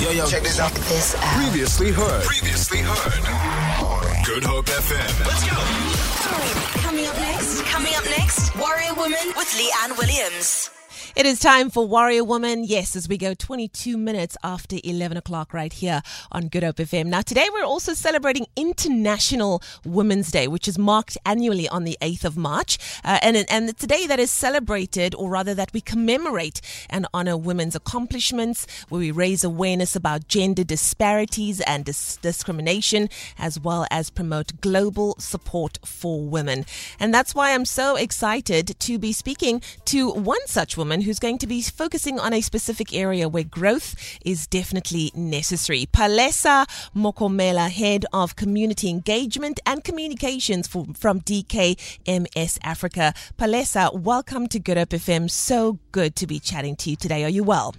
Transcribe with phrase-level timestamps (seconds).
[0.00, 0.70] Yo, yo, check this out.
[0.72, 1.42] This out.
[1.42, 2.22] Previously heard.
[2.22, 4.24] Previously heard.
[4.24, 5.26] Good Hope FM.
[5.26, 6.80] Let's go.
[6.82, 10.70] Coming up next, coming up next, Warrior Woman with Leigh-Anne Williams.
[11.18, 12.62] It is time for Warrior Woman.
[12.62, 16.00] Yes, as we go 22 minutes after 11 o'clock right here
[16.30, 17.06] on Good Hope FM.
[17.06, 22.24] Now, today we're also celebrating International Women's Day, which is marked annually on the 8th
[22.24, 22.78] of March.
[23.02, 27.04] Uh, and, and it's a day that is celebrated, or rather that we commemorate and
[27.12, 33.08] honor women's accomplishments, where we raise awareness about gender disparities and dis- discrimination,
[33.40, 36.64] as well as promote global support for women.
[37.00, 41.38] And that's why I'm so excited to be speaking to one such woman who's going
[41.38, 43.94] to be focusing on a specific area where growth
[44.26, 45.86] is definitely necessary.
[45.90, 53.14] Palesa Mokomele, Head of Community Engagement and Communications for, from DKMS Africa.
[53.38, 55.30] Palesa, welcome to Good Hope FM.
[55.30, 57.24] So good to be chatting to you today.
[57.24, 57.74] Are you well?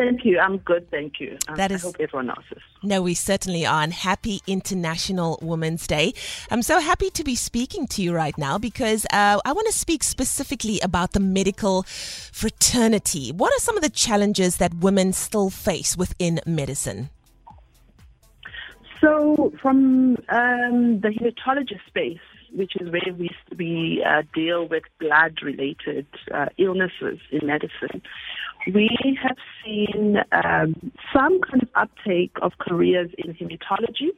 [0.00, 0.38] Thank you.
[0.38, 0.90] I'm good.
[0.90, 1.36] Thank you.
[1.46, 2.62] Um, That is- I hope everyone else is.
[2.82, 3.82] No, we certainly are.
[3.82, 6.14] And happy International Women's Day.
[6.50, 9.74] I'm so happy to be speaking to you right now because uh, I want to
[9.74, 11.82] speak specifically about the medical
[12.32, 13.30] fraternity.
[13.30, 17.10] What are some of the challenges that women still face within medicine?
[19.02, 26.06] So, from um, the hematologist space, which is where we we uh, deal with blood-related
[26.34, 28.02] uh, illnesses in medicine,
[28.66, 34.10] we have seen um, some kind of uptake of careers in hematology,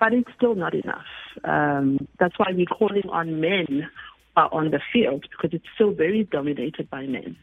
[0.00, 1.06] but it's still not enough.
[1.44, 3.88] Um, that's why we're calling on men
[4.36, 7.36] on the field because it's still very dominated by men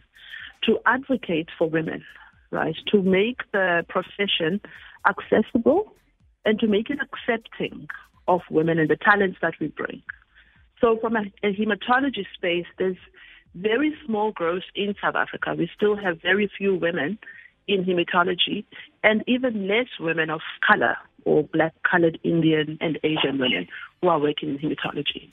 [0.63, 2.03] to advocate for women,
[2.51, 2.75] right?
[2.91, 4.61] To make the profession
[5.07, 5.93] accessible
[6.45, 7.87] and to make it accepting
[8.27, 10.01] of women and the talents that we bring.
[10.79, 12.97] So from a, a hematology space, there's
[13.55, 15.55] very small growth in South Africa.
[15.57, 17.19] We still have very few women
[17.67, 18.65] in hematology
[19.03, 20.95] and even less women of color
[21.25, 23.67] or black colored Indian and Asian women
[24.01, 25.31] who are working in hematology.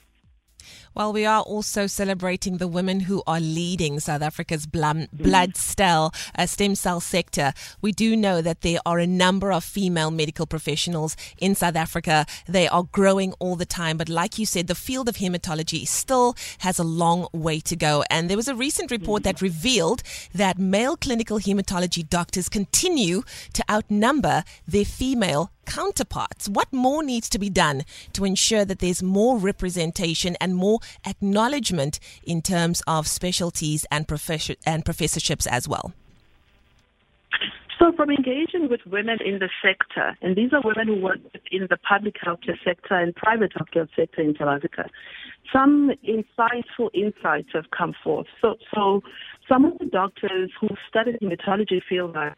[0.93, 6.13] Well, we are also celebrating the women who are leading South Africa's blood, blood cell,
[6.37, 7.53] uh, stem cell sector.
[7.81, 12.25] We do know that there are a number of female medical professionals in South Africa.
[12.47, 13.97] They are growing all the time.
[13.97, 18.03] But like you said, the field of hematology still has a long way to go.
[18.09, 23.23] And there was a recent report that revealed that male clinical hematology doctors continue
[23.53, 26.49] to outnumber their female counterparts.
[26.49, 27.83] What more needs to be done
[28.13, 34.55] to ensure that there's more representation and more acknowledgement in terms of specialties and, professor-
[34.65, 35.93] and professorships as well?
[37.79, 41.17] So from engaging with women in the sector, and these are women who work
[41.51, 44.61] in the public healthcare sector and private healthcare sector in South
[45.53, 48.27] some insightful insights have come forth.
[48.41, 49.01] So, so
[49.49, 52.37] some of the doctors who studied hematology feel that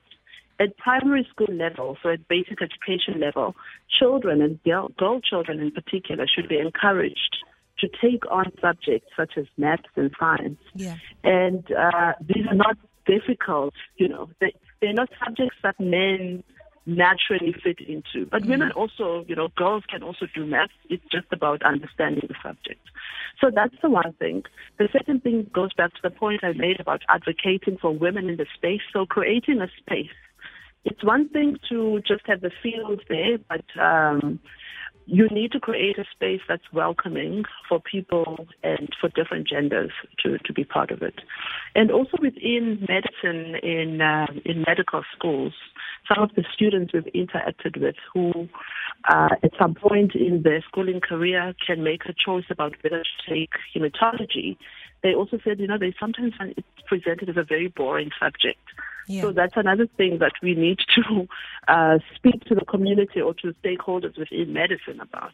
[0.64, 3.56] at primary school level, so at basic education level,
[4.00, 7.38] children and girl, girl children in particular should be encouraged
[7.80, 10.60] to take on subjects such as maths and science.
[10.76, 10.96] Yeah.
[11.24, 16.44] And uh, these are not difficult, you know, they, they're not subjects that men
[16.86, 18.26] naturally fit into.
[18.30, 20.74] But women also, you know, girls can also do maths.
[20.90, 22.82] It's just about understanding the subject.
[23.40, 24.44] So that's the one thing.
[24.78, 28.38] The second thing goes back to the point I made about advocating for women in
[28.38, 28.82] the space.
[28.92, 30.12] So creating a space.
[30.86, 34.40] It's one thing to just have the field there, but um,
[35.06, 39.92] you need to create a space that's welcoming for people and for different genders
[40.24, 41.16] to, to be part of it.
[41.76, 45.54] And also within medicine in uh, in medical schools,
[46.08, 48.48] some of the students we've interacted with who
[49.10, 53.34] uh, at some point in their schooling career can make a choice about whether to
[53.34, 54.58] take hematology.
[55.02, 58.62] They also said, you know, they sometimes find it presented as a very boring subject.
[59.08, 59.22] Yeah.
[59.22, 61.28] So that's another thing that we need to
[61.68, 65.34] uh, speak to the community or to stakeholders within medicine about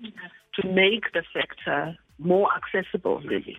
[0.55, 3.57] to make the sector more accessible, really.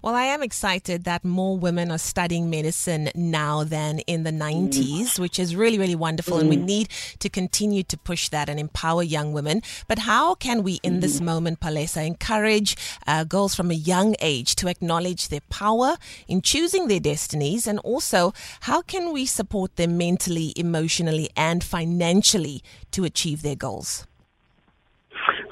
[0.00, 5.18] Well, I am excited that more women are studying medicine now than in the 90s,
[5.18, 6.38] which is really, really wonderful.
[6.38, 9.60] And we need to continue to push that and empower young women.
[9.88, 12.76] But how can we, in this moment, Palesa, encourage
[13.08, 15.96] uh, girls from a young age to acknowledge their power
[16.28, 17.66] in choosing their destinies?
[17.66, 22.62] And also, how can we support them mentally, emotionally, and financially
[22.92, 24.06] to achieve their goals?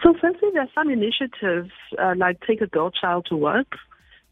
[0.05, 3.75] So, firstly, there are some initiatives uh, like Take a Girl Child to Work.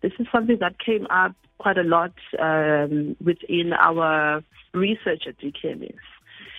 [0.05, 5.95] This is something that came up quite a lot um, within our research at DKMS.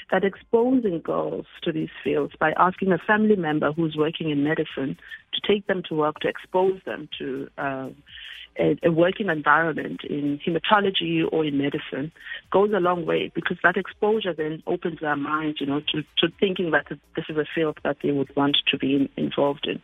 [0.10, 4.98] that exposing girls to these fields by asking a family member who's working in medicine
[5.48, 7.90] take them to work to expose them to uh,
[8.58, 12.12] a, a, working environment in hematology or in medicine
[12.52, 16.34] goes a long way because that exposure then opens their minds, you know, to, to
[16.40, 19.82] thinking that this is a field that they would want to be in, involved in.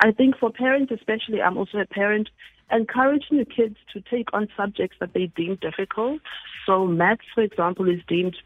[0.00, 2.28] I think for parents especially, I'm also a parent,
[2.70, 6.20] encouraging the kids to take on subjects that they deem difficult.
[6.66, 8.36] So maths, for example, is deemed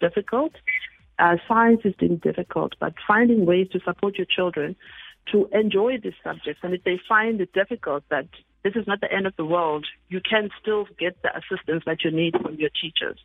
[0.00, 0.52] difficult.
[1.18, 4.74] Uh, science is deemed difficult, but finding ways to support your children
[5.32, 6.60] to enjoy these subjects.
[6.62, 8.26] And if they find it difficult, that
[8.62, 12.04] this is not the end of the world, you can still get the assistance that
[12.04, 13.18] you need from your teachers.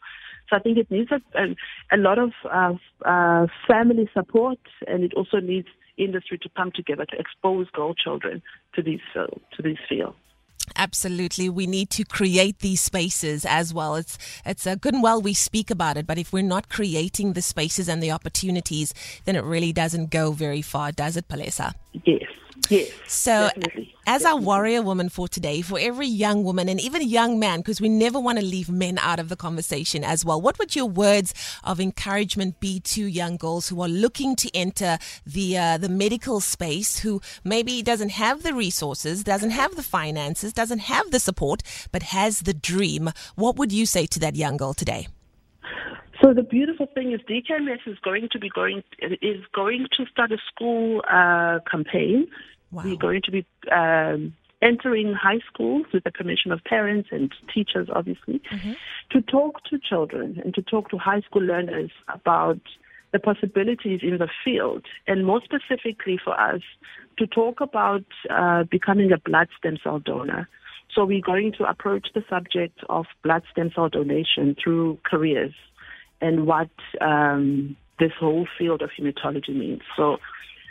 [0.50, 1.56] So I think it needs a, a,
[1.92, 7.06] a lot of uh, uh, family support, and it also needs industry to come together
[7.06, 8.42] to expose girl children
[8.76, 10.18] to these uh, to these fields.
[10.76, 11.50] Absolutely.
[11.50, 13.96] We need to create these spaces as well.
[13.96, 17.42] It's it's good and well we speak about it, but if we're not creating the
[17.42, 18.94] spaces and the opportunities,
[19.26, 21.74] then it really doesn't go very far, does it, Palesa?
[22.06, 22.35] Yes.
[22.70, 22.92] Yes.
[23.08, 23.96] So, definitely.
[24.08, 27.80] as our warrior woman for today, for every young woman and even young man, because
[27.80, 30.88] we never want to leave men out of the conversation as well, what would your
[30.88, 31.34] words
[31.64, 36.40] of encouragement be to young girls who are looking to enter the uh, the medical
[36.40, 41.62] space, who maybe doesn't have the resources, doesn't have the finances, doesn't have the support,
[41.92, 43.12] but has the dream?
[43.36, 45.08] What would you say to that young girl today?
[46.24, 50.32] So the beautiful thing is DKMS is going to be going is going to start
[50.32, 52.28] a school uh, campaign
[52.76, 52.84] Wow.
[52.84, 57.88] We're going to be um, entering high schools with the permission of parents and teachers,
[57.92, 58.74] obviously, Mm-hmm.
[59.12, 62.60] to talk to children and to talk to high school learners about
[63.14, 66.62] the possibilities in the field, and more specifically for us,
[67.18, 70.50] to talk about uh, becoming a blood stem cell donor.
[70.94, 75.54] So we're going to approach the subject of blood stem cell donation through careers
[76.22, 76.70] and what
[77.00, 79.82] um, this whole field of hematology means.
[79.96, 80.18] So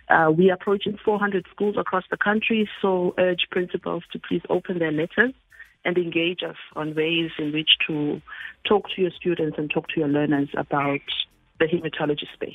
[0.09, 4.79] uh, we are approaching 400 schools across the country, so urge principals to please open
[4.79, 5.33] their letters
[5.85, 8.21] and engage us on ways in which to
[8.67, 11.01] talk to your students and talk to your learners about
[11.61, 12.55] the hematology space.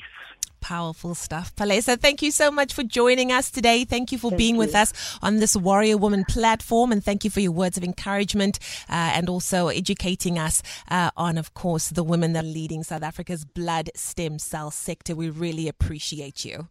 [0.60, 1.54] Powerful stuff.
[1.56, 3.84] Palesa, thank you so much for joining us today.
[3.84, 4.58] Thank you for Thank being you.
[4.58, 6.92] with us on this Warrior Woman platform.
[6.92, 8.58] And thank you for your words of encouragement
[8.88, 13.02] uh, and also educating us uh, on, of course, the women that are leading South
[13.02, 15.16] Africa's blood stem cell sector.
[15.16, 16.68] We really appreciate you.